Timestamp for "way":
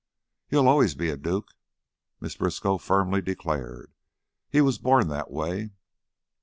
5.29-5.73